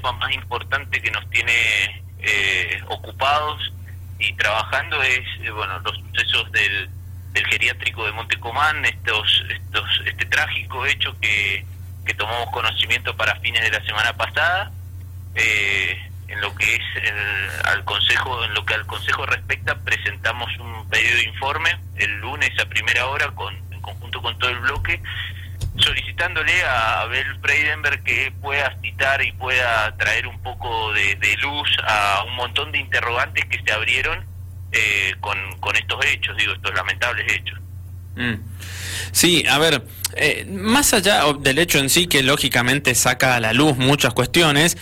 [0.00, 3.72] más importante que nos tiene eh, ocupados
[4.18, 6.88] y trabajando es eh, bueno los sucesos del,
[7.32, 11.64] del geriátrico de Montecomán, estos, estos, este trágico hecho que,
[12.04, 14.72] que tomamos conocimiento para fines de la semana pasada.
[15.34, 16.82] Eh, en lo que es
[17.64, 22.50] al consejo en lo que al consejo respecta presentamos un pedido de informe el lunes
[22.60, 25.00] a primera hora con en conjunto con todo el bloque
[25.76, 32.24] solicitándole a Abel Freidenberg que pueda citar y pueda traer un poco de, luz a
[32.26, 34.24] un montón de interrogantes que se abrieron
[34.72, 35.38] eh, con,
[35.76, 37.58] estos hechos, digo, estos lamentables hechos.
[38.16, 38.34] Mm.
[39.12, 39.84] Sí, a ver,
[40.16, 44.76] eh, más allá del hecho en sí que lógicamente saca a la luz muchas cuestiones,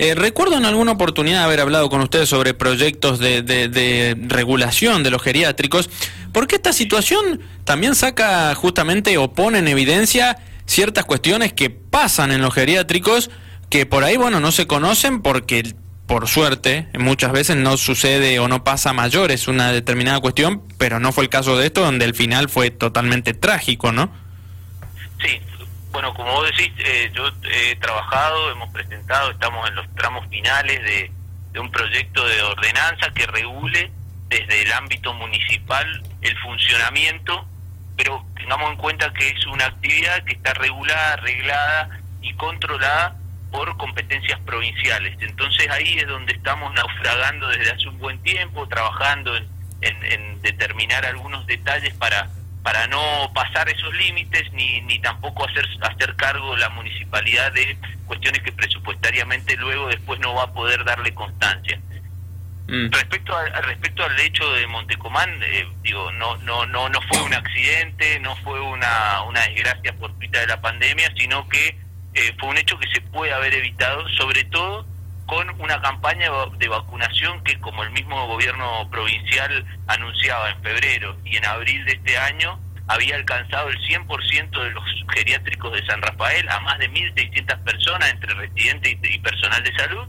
[0.00, 5.10] eh, recuerdo en alguna oportunidad haber hablado con ustedes sobre proyectos de, de, regulación de
[5.10, 5.90] los geriátricos,
[6.32, 12.40] porque esta situación también saca justamente o pone en evidencia ciertas cuestiones que pasan en
[12.40, 13.30] los geriátricos
[13.68, 15.74] que por ahí, bueno, no se conocen porque
[16.06, 21.12] por suerte, muchas veces no sucede o no pasa mayores una determinada cuestión, pero no
[21.12, 24.10] fue el caso de esto, donde el final fue totalmente trágico, ¿no?
[25.22, 25.40] Sí,
[25.92, 30.82] bueno, como vos decís, eh, yo he trabajado, hemos presentado, estamos en los tramos finales
[30.82, 31.12] de,
[31.58, 33.90] un proyecto de ordenanza que regule
[34.28, 37.44] desde el ámbito municipal el funcionamiento,
[37.96, 43.16] pero tengamos en cuenta que es una actividad que está regulada, arreglada y controlada
[43.50, 45.16] por competencias provinciales.
[45.20, 49.48] Entonces ahí es donde estamos naufragando desde hace un buen tiempo, trabajando en,
[49.82, 52.30] en determinar algunos detalles para
[52.62, 58.42] para no pasar esos límites ni, ni tampoco hacer hacer cargo la municipalidad de cuestiones
[58.42, 61.80] que presupuestariamente luego después no va a poder darle constancia.
[62.68, 62.90] Mm.
[62.92, 67.34] Respecto a, respecto al hecho de Montecomán, eh, digo, no no no no fue un
[67.34, 71.78] accidente, no fue una una desgracia fortuita de la pandemia, sino que
[72.14, 74.86] eh, fue un hecho que se puede haber evitado, sobre todo
[75.30, 76.28] con una campaña
[76.58, 81.92] de vacunación que como el mismo gobierno provincial anunciaba en febrero y en abril de
[81.92, 82.58] este año
[82.88, 88.10] había alcanzado el 100% de los geriátricos de San Rafael a más de 1.600 personas
[88.10, 90.08] entre residentes y personal de salud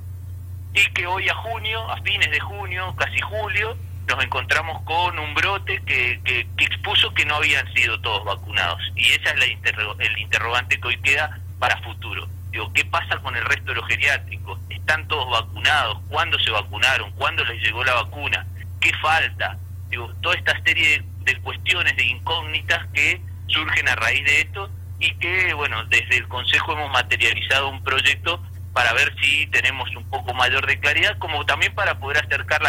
[0.73, 3.77] y que hoy a junio, a fines de junio, casi julio,
[4.07, 9.11] nos encontramos con un brote que, que, expuso que no habían sido todos vacunados y
[9.11, 12.27] esa es la el interrogante que hoy queda para futuro.
[12.51, 14.59] Digo, ¿qué pasa con el resto de los geriátricos?
[14.69, 15.99] ¿Están todos vacunados?
[16.09, 17.11] ¿Cuándo se vacunaron?
[17.13, 18.45] ¿Cuándo les llegó la vacuna?
[18.81, 19.57] ¿Qué falta?
[19.89, 24.69] Digo, toda esta serie de, cuestiones, de incógnitas que surgen a raíz de esto
[24.99, 30.09] y que, bueno, desde el Consejo hemos materializado un proyecto para ver si tenemos un
[30.09, 32.61] poco mayor de claridad, como también para poder acercar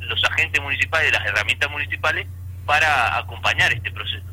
[0.00, 2.26] los agentes municipales, las herramientas municipales
[2.66, 4.24] para acompañar este proceso.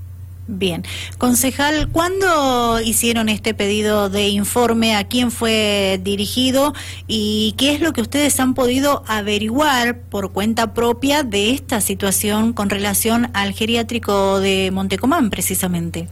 [0.47, 0.83] Bien.
[1.17, 4.95] Concejal, ¿cuándo hicieron este pedido de informe?
[4.95, 6.73] ¿A quién fue dirigido?
[7.05, 12.53] ¿Y qué es lo que ustedes han podido averiguar por cuenta propia de esta situación
[12.53, 16.07] con relación al geriátrico de Montecomán, precisamente?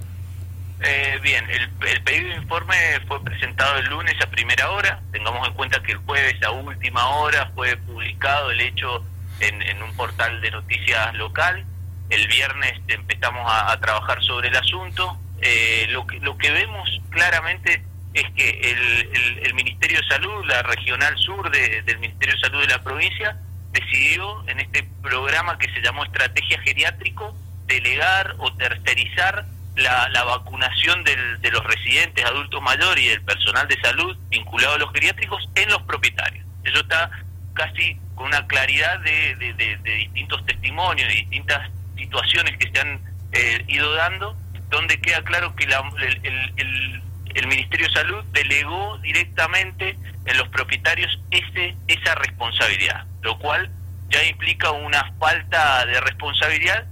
[0.82, 2.76] Eh, bien, el, pedido de informe
[3.08, 5.02] fue presentado el lunes a primera hora.
[5.14, 9.02] Tengamos en cuenta que el jueves a última hora fue publicado el hecho
[9.40, 11.66] en, en un portal de noticias local
[12.10, 15.18] el viernes empezamos a, trabajar sobre el asunto.
[15.42, 17.84] Eh, lo, que, lo que vemos claramente
[18.14, 22.68] es que el, el, Ministerio de Salud, la Regional Sur del Ministerio de Salud de
[22.68, 23.38] la provincia,
[23.72, 27.36] decidió en este programa que se llamó Estrategia Geriátrico
[27.68, 29.46] delegar o tercerizar
[29.76, 34.78] la, vacunación del, de los residentes adultos mayores y del personal de salud vinculado a
[34.78, 36.46] los geriátricos en los propietarios.
[36.64, 37.12] Eso está
[37.54, 41.70] casi con una claridad de, de, de distintos testimonios, de distintas
[42.06, 43.00] situaciones que se han
[43.32, 44.36] eh, ido dando,
[44.70, 47.02] donde queda claro que la, el,
[47.36, 53.70] el, Ministerio de Salud delegó directamente en los propietarios ese, esa responsabilidad, lo cual
[54.10, 56.86] ya implica una falta de responsabilidad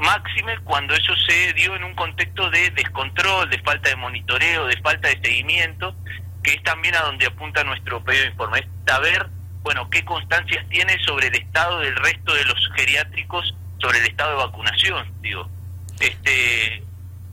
[0.00, 4.76] máxime cuando eso se dio en un contexto de descontrol, de falta de monitoreo, de
[4.78, 5.94] falta de seguimiento,
[6.42, 9.28] que es también a donde apunta nuestro pedido de informe, es saber,
[9.62, 14.30] bueno, qué constancias tiene sobre el estado del resto de los geriátricos sobre el estado
[14.30, 15.48] de vacunación, digo.
[16.00, 16.82] Este,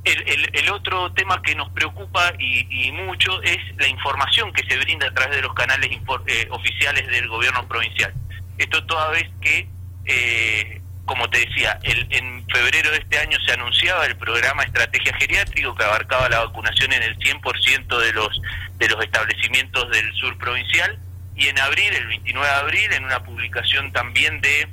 [0.04, 5.08] el, el, otro tema que nos preocupa y, mucho es la información que se brinda
[5.08, 5.90] a través de los canales
[6.28, 8.14] eh, oficiales del gobierno provincial.
[8.58, 9.68] Esto toda vez que,
[10.06, 15.14] eh, como te decía, el, en febrero de este año se anunciaba el programa Estrategia
[15.18, 18.42] Geriátrico que abarcaba la vacunación en el 100% de los,
[18.78, 20.98] de los establecimientos del sur provincial
[21.36, 24.68] y en abril, el 29 de abril, en una publicación también de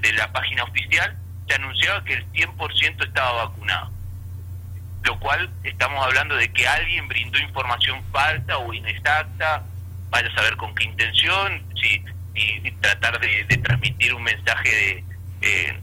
[0.00, 1.16] de, la página oficial,
[1.46, 3.90] se anunciaba que el 100% estaba vacunado.
[5.04, 9.62] Lo cual estamos hablando de que alguien brindó información falsa o inexacta
[10.10, 12.02] vaya a saber con qué intención, si,
[12.34, 15.04] y, tratar de, transmitir un mensaje de,
[15.42, 15.80] eh,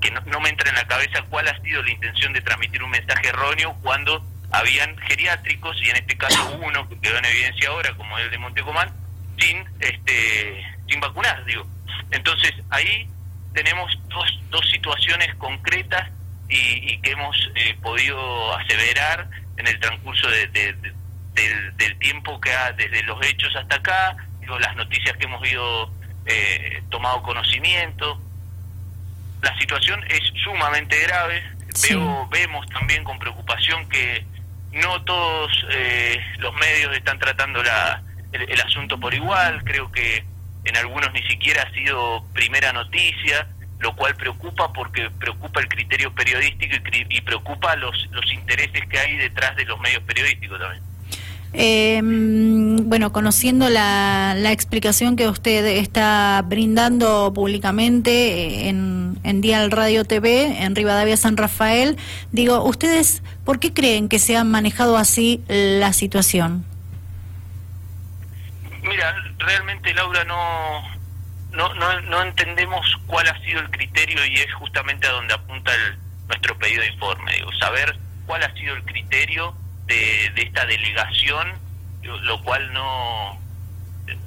[0.00, 2.90] que no, me entra en la cabeza cuál ha sido la intención de transmitir un
[2.90, 7.94] mensaje erróneo cuando habían geriátricos, y en este caso uno que quedó en evidencia ahora,
[7.94, 8.92] como el de Montecomán,
[9.38, 11.66] sin, este, sin vacunar, digo.
[12.10, 13.08] Entonces ahí
[13.52, 16.10] tenemos dos, dos situaciones concretas
[16.48, 23.02] y, que hemos eh, podido aseverar en el transcurso de, del, tiempo que ha, desde
[23.04, 25.90] los hechos hasta acá, digo, las noticias que hemos ido
[26.26, 28.20] eh, tomado conocimiento.
[29.40, 31.42] La situación es sumamente grave.
[31.88, 34.24] Veo, vemos también con preocupación que
[34.72, 38.02] no todos eh, los medios están tratando la,
[38.32, 39.62] el, asunto por igual.
[39.64, 40.24] Creo que
[40.64, 43.46] en algunos ni siquiera ha sido primera noticia
[43.82, 46.76] lo cual preocupa porque preocupa el criterio periodístico
[47.10, 50.82] y, preocupa los, los intereses que hay detrás de los medios periodísticos también.
[51.54, 60.04] Eh, bueno, conociendo la, la, explicación que usted está brindando públicamente en, en Dial Radio
[60.04, 61.98] TV, en Rivadavia San Rafael,
[62.30, 66.64] digo, ¿ustedes por qué creen que se ha manejado así la situación?
[68.92, 70.82] Mira, realmente Laura no,
[71.52, 75.72] no, no, no entendemos cuál ha sido el criterio y es justamente a donde apunta
[75.74, 75.96] el,
[76.28, 77.96] nuestro pedido de informe, digo, saber
[78.26, 79.56] cuál ha sido el criterio
[79.86, 81.58] de, de esta delegación,
[82.02, 83.40] lo cual no,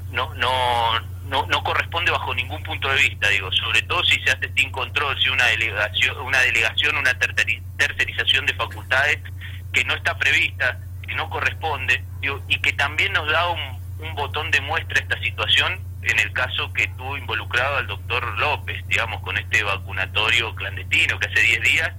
[0.10, 4.32] no, no, no, no corresponde bajo ningún punto de vista, digo, sobre todo si se
[4.32, 9.20] hace sin control, si una delegación, una delegación, una tercerización de facultades
[9.72, 14.16] que no está prevista, que no corresponde, digo, y que también nos da un, un
[14.16, 19.22] botón de muestra esta situación en el caso que tuvo involucrado al doctor López, digamos,
[19.22, 21.92] con este vacunatorio clandestino que hace 10 días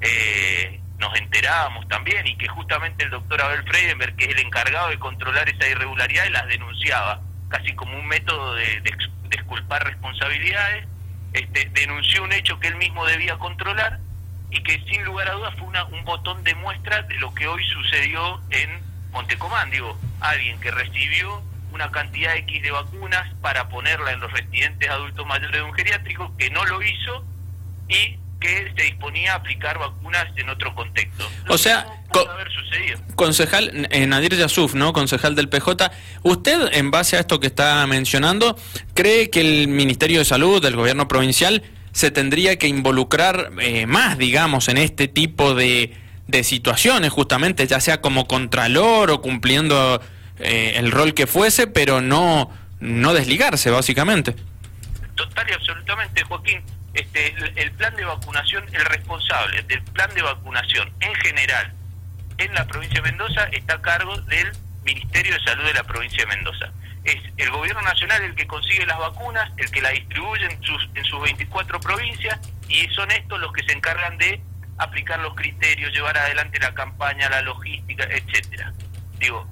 [0.00, 4.88] eh, nos enterábamos también y que justamente el doctor Abel Freidenberg, que es el encargado
[4.88, 8.90] de controlar esa irregularidad, las denunciaba, casi como un método de, de,
[9.30, 10.86] exculpar responsabilidades,
[11.32, 13.98] este, denunció un hecho que él mismo debía controlar
[14.50, 17.48] y que sin lugar a dudas fue una, un botón de muestra de lo que
[17.48, 18.80] hoy sucedió en
[19.14, 24.88] Montecomán, digo, alguien que recibió una cantidad X de vacunas para ponerla en los residentes
[24.90, 27.24] adultos mayores de un geriátrico, que no lo hizo
[27.88, 31.28] y que se disponía a aplicar vacunas en otro contexto.
[31.48, 31.86] o sea,
[33.14, 34.92] concejal eh, Nadir Yasuf, ¿no?
[34.92, 35.90] Concejal del PJ,
[36.22, 38.56] ¿usted en base a esto que está mencionando,
[38.92, 41.62] cree que el Ministerio de Salud del gobierno provincial
[41.92, 45.94] se tendría que involucrar eh, más, digamos, en este tipo de,
[46.26, 50.00] de situaciones, justamente, ya sea como contralor o cumpliendo
[50.38, 52.50] eh, el rol que fuese, pero no,
[52.80, 54.34] no desligarse, básicamente.
[55.14, 56.62] Total y absolutamente, Joaquín.
[56.94, 61.72] Este, el, plan de vacunación, el responsable del plan de vacunación en general
[62.38, 64.52] en la provincia de Mendoza está a cargo del
[64.84, 66.72] Ministerio de Salud de la provincia de Mendoza.
[67.02, 70.88] Es el gobierno nacional el que consigue las vacunas, el que las distribuye en sus,
[70.94, 72.38] en sus 24 provincias
[72.68, 74.40] y son estos los que se encargan de
[74.78, 78.72] aplicar los criterios, llevar adelante la campaña, la logística, etcétera.
[79.18, 79.46] Digo,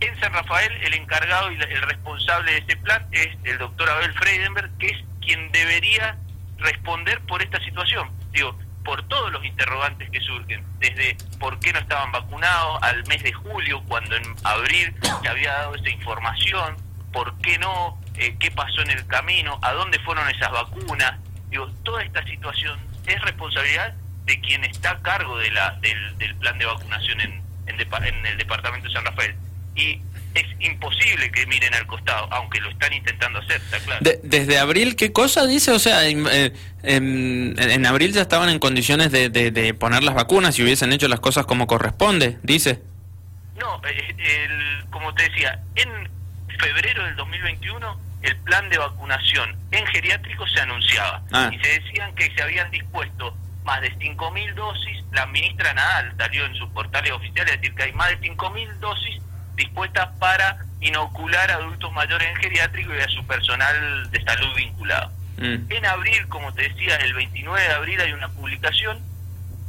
[0.00, 4.12] en San Rafael, el encargado y el responsable de este plan es el doctor Abel
[4.14, 6.16] Freidenberg, que es quien debería
[6.58, 8.10] responder por esta situación.
[8.32, 13.22] Digo, por todos los interrogantes que surgen, desde por qué no estaban vacunados al mes
[13.22, 16.76] de julio, cuando en abril se había dado esa información,
[17.12, 21.18] por qué no, eh, qué pasó en el camino, a dónde fueron esas vacunas.
[21.50, 23.94] Digo, toda esta situación es responsabilidad
[24.30, 28.86] de quien está a cargo de la, del, plan de vacunación en, en el departamento
[28.86, 29.34] de San Rafael
[29.74, 30.00] y
[30.34, 34.00] es imposible que miren al costado, aunque lo están intentando hacer, está claro.
[34.22, 35.72] desde abril, ¿qué cosa dice?
[35.72, 36.52] O sea, eh,
[36.84, 41.18] en, abril ya estaban en condiciones de, de, poner las vacunas y hubiesen hecho las
[41.18, 42.80] cosas como corresponde, dice.
[43.58, 46.08] No, eh, el, como te decía, en
[46.56, 51.50] febrero del 2021 el plan de vacunación en geriátricos se anunciaba ah.
[51.52, 56.44] y se decían que se habían dispuesto más de 5.000 dosis, la ministra Nadal salió
[56.46, 59.22] en sus portales oficiales a decir que hay más de 5.000 dosis
[59.56, 65.10] dispuestas para inocular a adultos mayores en geriátrico y a su personal de salud vinculado.
[65.36, 65.70] Mm.
[65.70, 69.02] En abril, como te decía, el 29 de abril hay una publicación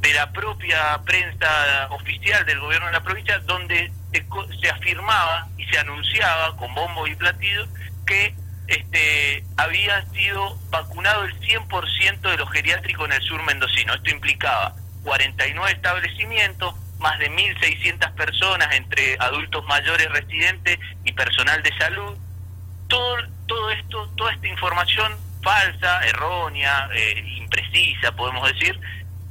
[0.01, 5.77] de la propia prensa oficial del gobierno de la provincia donde se, afirmaba y se
[5.77, 7.67] anunciaba con bombo y platillo
[8.05, 8.33] que
[8.67, 13.93] este, había sido vacunado el 100% de los geriátricos en el sur mendocino.
[13.93, 21.75] Esto implicaba 49 establecimientos, más de 1.600 personas entre adultos mayores residentes y personal de
[21.77, 22.17] salud.
[22.87, 28.79] Todo, todo esto, toda esta información falsa, errónea, eh, imprecisa, podemos decir,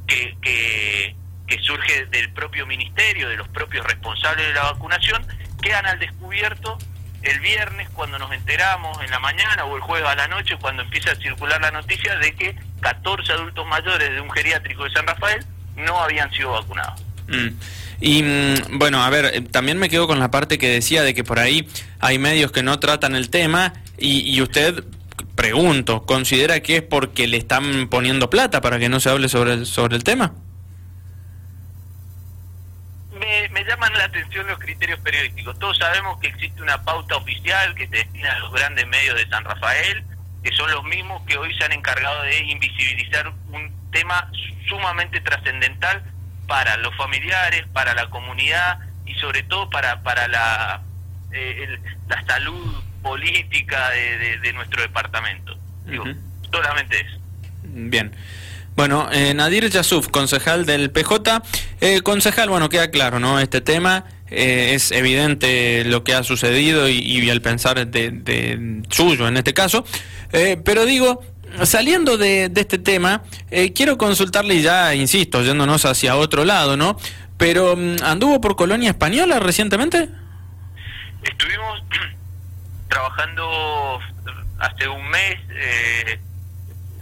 [0.07, 1.15] que, que,
[1.47, 5.25] que surge del propio ministerio, de los propios responsables de la vacunación,
[5.63, 6.79] quedan al descubierto
[7.23, 10.83] el viernes cuando nos enteramos en la mañana o el jueves a la noche cuando
[10.83, 15.07] empieza a circular la noticia de que 14 adultos mayores de un geriátrico de San
[15.07, 15.45] Rafael
[15.77, 17.01] no habían sido vacunados.
[17.29, 17.49] Mm.
[18.01, 21.15] Y mm, bueno, a ver, eh, también me quedo con la parte que decía de
[21.15, 24.83] que por ahí hay medios que no tratan el tema y, usted,
[25.35, 29.53] pregunto, ¿considera que es porque le están poniendo plata para que no se hable sobre
[29.53, 30.33] el, sobre el tema?
[33.21, 35.59] Me, llaman la atención los criterios periodísticos.
[35.59, 39.29] Todos sabemos que existe una pauta oficial que se destina a los grandes medios de
[39.29, 40.03] San Rafael,
[40.43, 44.31] que son los mismos que hoy se han encargado de invisibilizar un tema
[44.67, 46.03] sumamente trascendental
[46.47, 50.83] para los familiares, para la comunidad y sobre todo para, para la,
[51.33, 55.59] eh, la salud política de, nuestro departamento.
[55.85, 56.05] Digo,
[56.51, 57.19] solamente eso.
[57.63, 58.13] Bien.
[58.81, 61.43] Bueno, eh, Nadir Yasuf, concejal del PJ.
[61.83, 63.39] Eh, concejal, bueno, queda claro, ¿no?
[63.39, 68.83] Este tema eh, es evidente lo que ha sucedido y, y al pensar de, de,
[68.89, 69.85] suyo en este caso.
[70.65, 71.23] pero digo,
[71.65, 76.97] saliendo de, este tema, eh, quiero consultarle, y ya insisto, yéndonos hacia otro lado, ¿no?
[77.37, 80.09] Pero, mm, ¿anduvo por Colonia Española recientemente?
[81.23, 81.83] Estuvimos
[82.89, 83.99] trabajando
[84.59, 86.19] hace un mes eh,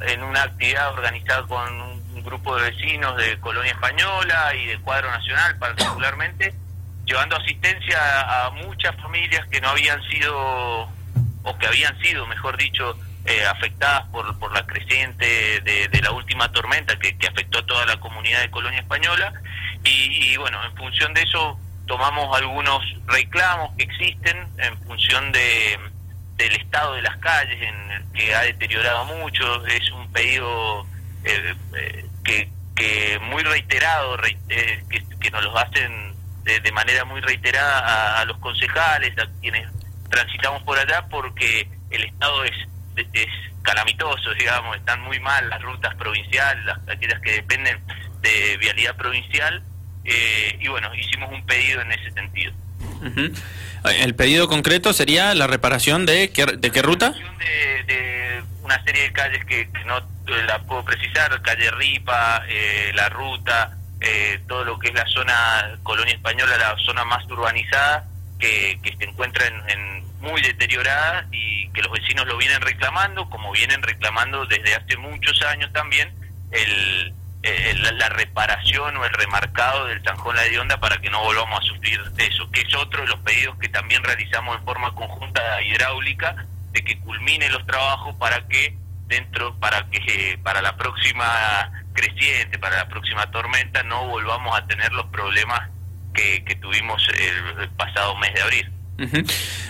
[0.06, 5.10] en una actividad organizada con un grupo de vecinos de Colonia Española y de Cuadro
[5.10, 6.54] Nacional particularmente,
[7.04, 10.82] llevando asistencia a muchas familias que no habían sido,
[11.42, 16.50] o que habían sido, mejor dicho, eh, afectadas por, por la creciente de, la última
[16.50, 19.32] tormenta que, afectó a toda la comunidad de Colonia Española.
[19.84, 25.78] Y, bueno, en función de eso tomamos algunos reclamos que existen en función de
[26.38, 30.86] del estado de las calles en que ha deteriorado mucho es un pedido
[31.24, 34.16] eh, eh, que, que muy reiterado
[34.48, 36.14] que, nos lo hacen
[36.44, 39.68] de, manera muy reiterada a, a, los concejales a quienes
[40.08, 42.54] transitamos por allá porque el estado es
[43.12, 43.28] es
[43.62, 47.78] calamitoso, digamos, están muy mal las rutas provinciales, las, aquellas que dependen
[48.20, 49.62] de vialidad provincial,
[50.04, 52.52] eh, y bueno, hicimos un pedido en ese sentido.
[53.84, 57.14] ¿El pedido concreto sería la reparación de qué, de qué ruta?
[57.38, 60.00] De, una serie de calles que, no
[60.46, 65.78] la puedo precisar, calle Ripa, eh, la ruta, eh, todo lo que es la zona
[65.82, 68.04] colonia española, la zona más urbanizada,
[68.38, 73.52] que, que se encuentra en muy deteriorada y que los vecinos lo vienen reclamando, como
[73.52, 76.12] vienen reclamando desde hace muchos años también
[76.50, 77.12] el,
[77.42, 81.62] la, reparación o el remarcado del Sanjón La de Onda para que no volvamos a
[81.62, 86.46] sufrir eso, que es otro de los pedidos que también realizamos en forma conjunta hidráulica,
[86.72, 88.76] de que culmine los trabajos para que
[89.06, 94.92] dentro, para que para la próxima creciente, para la próxima tormenta, no volvamos a tener
[94.92, 95.70] los problemas
[96.14, 98.77] que, que tuvimos el pasado mes de abril.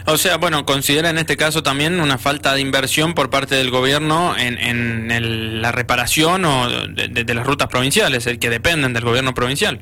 [0.07, 3.71] O sea, bueno, considera en este caso también una falta de inversión por parte del
[3.71, 9.35] gobierno en, en la reparación o de, las rutas provinciales, el que dependen del gobierno
[9.35, 9.81] provincial.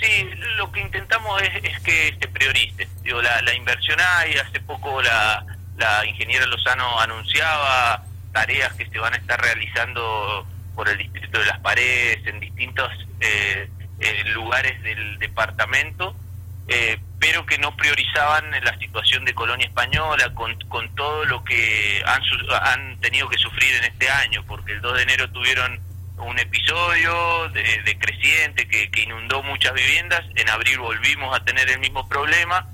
[0.00, 2.86] Sí, lo que intentamos es, que se priorice.
[3.02, 5.44] Digo, la, la, inversión hay, hace poco la,
[5.78, 11.46] la ingeniera Lozano anunciaba tareas que se van a estar realizando por el Distrito de
[11.46, 12.88] las Paredes en distintos
[13.20, 13.68] eh,
[14.00, 16.14] eh, lugares del departamento
[16.68, 22.02] eh, pero que no priorizaban la situación de colonia española con, con todo lo que
[22.06, 22.22] han,
[22.62, 25.80] han tenido que sufrir en este año, porque el 2 de enero tuvieron
[26.18, 32.08] un episodio de, creciente que, inundó muchas viviendas, en abril volvimos a tener el mismo
[32.08, 32.66] problema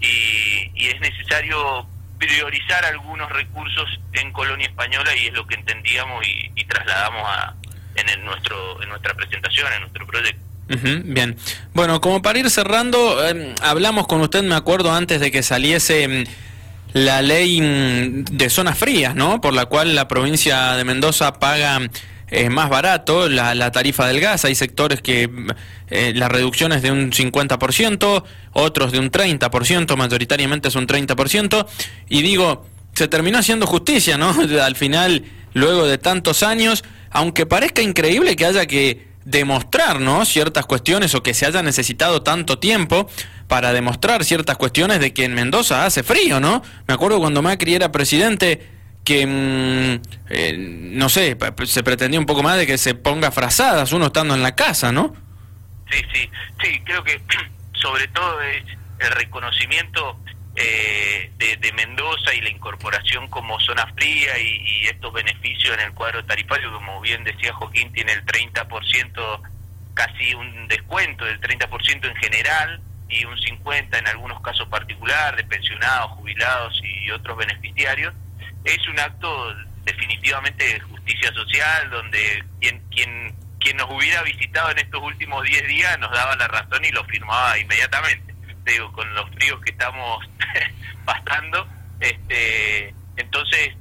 [0.00, 1.86] y, y es necesario
[2.18, 7.54] priorizar algunos recursos en colonia española y es lo que entendíamos y, y trasladamos a,
[7.94, 10.49] en, nuestro, en nuestra presentación, en nuestro proyecto
[11.04, 11.36] bien.
[11.74, 16.04] Bueno, como para ir cerrando, em, hablamos con usted, me acuerdo, antes de que saliese
[16.04, 16.24] em,
[16.92, 19.40] la ley mm, de zonas frías, ¿no?
[19.40, 21.80] Por la cual la provincia de Mendoza paga
[22.32, 24.44] eh, más barato la, tarifa del gas.
[24.44, 25.28] Hay sectores que
[25.88, 31.66] eh, la reducción es de un 50%, otros de un 30%, mayoritariamente es un 30%.
[32.08, 34.30] Y digo, se terminó haciendo justicia, ¿no?
[34.62, 35.24] Al final,
[35.54, 40.24] luego de tantos años, aunque parezca increíble que haya que demostrar ¿no?
[40.24, 43.08] ciertas cuestiones o que se haya necesitado tanto tiempo
[43.48, 46.62] para demostrar ciertas cuestiones de que en Mendoza hace frío, ¿no?
[46.86, 48.66] Me acuerdo cuando Macri era presidente
[49.04, 53.92] que, mm, eh, no sé, se pretendía un poco más de que se ponga frazadas
[53.92, 55.14] uno estando en la casa, ¿no?
[55.90, 56.30] Sí, sí,
[56.62, 57.20] sí, creo que
[57.72, 58.62] sobre todo es
[59.00, 60.16] el reconocimiento
[60.56, 66.24] eh, de, Mendoza y la incorporación como zona fría y, estos beneficios en el cuadro
[66.24, 69.40] tarifario, como bien decía Joaquín, tiene el 30%,
[69.94, 75.44] casi un descuento del 30% en general y un 50 en algunos casos particular de
[75.44, 78.12] pensionados, jubilados y otros beneficiarios,
[78.64, 79.54] es un acto
[79.84, 85.66] definitivamente de justicia social donde quien quien quien nos hubiera visitado en estos últimos 10
[85.68, 88.29] días nos daba la razón y lo firmaba inmediatamente.
[88.64, 90.24] Digo, con los fríos que estamos
[91.04, 91.66] pasando,
[92.00, 93.74] este, entonces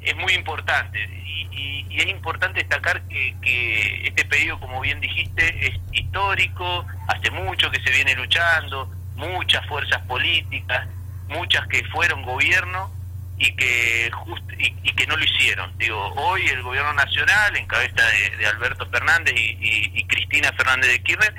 [0.00, 1.48] es muy importante y,
[1.90, 7.70] y, es importante destacar que, que, este pedido, como bien dijiste, es histórico, hace mucho
[7.70, 10.86] que se viene luchando, muchas fuerzas políticas,
[11.28, 12.90] muchas que fueron gobierno
[13.38, 15.76] y que just, y, que no lo hicieron.
[15.78, 20.90] Digo, hoy el gobierno nacional, en cabeza de, de Alberto Fernández y, y, Cristina Fernández
[20.90, 21.34] de Kirchner,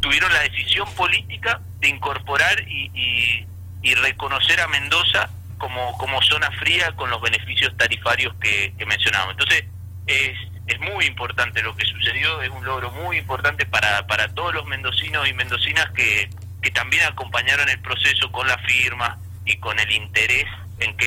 [0.00, 3.46] tuvieron la decisión política de incorporar y,
[4.02, 9.36] reconocer a Mendoza como, como zona fría con los beneficios tarifarios que, que mencionábamos.
[9.38, 9.64] Entonces,
[10.06, 14.54] es, es muy importante lo que sucedió, es un logro muy importante para, para todos
[14.54, 16.28] los mendocinos y mendocinas que,
[16.62, 20.46] que también acompañaron el proceso con la firma y con el interés
[20.80, 21.06] en que